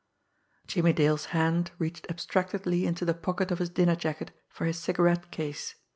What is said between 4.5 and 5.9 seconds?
his cigarette case.